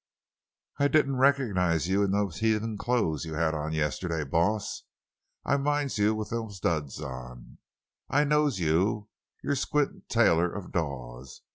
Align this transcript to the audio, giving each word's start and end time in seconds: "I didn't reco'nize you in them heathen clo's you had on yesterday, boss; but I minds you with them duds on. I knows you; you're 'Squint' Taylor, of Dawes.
"I 0.79 0.87
didn't 0.87 1.17
reco'nize 1.17 1.87
you 1.87 2.01
in 2.01 2.09
them 2.09 2.31
heathen 2.31 2.75
clo's 2.75 3.23
you 3.23 3.35
had 3.35 3.53
on 3.53 3.71
yesterday, 3.71 4.23
boss; 4.23 4.81
but 5.45 5.51
I 5.51 5.57
minds 5.57 5.99
you 5.99 6.15
with 6.15 6.31
them 6.31 6.49
duds 6.59 6.99
on. 6.99 7.59
I 8.09 8.23
knows 8.23 8.57
you; 8.57 9.09
you're 9.43 9.53
'Squint' 9.53 10.09
Taylor, 10.09 10.51
of 10.51 10.71
Dawes. 10.71 11.41